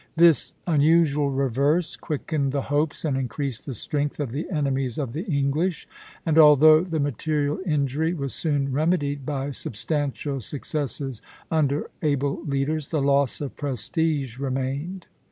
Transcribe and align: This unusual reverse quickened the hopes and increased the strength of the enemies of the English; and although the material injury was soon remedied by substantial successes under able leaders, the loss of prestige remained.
This 0.15 0.55
unusual 0.65 1.29
reverse 1.29 1.95
quickened 1.95 2.53
the 2.53 2.63
hopes 2.73 3.05
and 3.05 3.15
increased 3.15 3.67
the 3.67 3.75
strength 3.75 4.19
of 4.19 4.31
the 4.31 4.49
enemies 4.49 4.97
of 4.97 5.13
the 5.13 5.25
English; 5.25 5.87
and 6.25 6.39
although 6.39 6.83
the 6.83 6.99
material 6.99 7.59
injury 7.67 8.11
was 8.15 8.33
soon 8.33 8.71
remedied 8.71 9.27
by 9.27 9.51
substantial 9.51 10.39
successes 10.41 11.21
under 11.51 11.91
able 12.01 12.41
leaders, 12.47 12.87
the 12.87 12.99
loss 12.99 13.41
of 13.41 13.55
prestige 13.55 14.39
remained. 14.39 15.05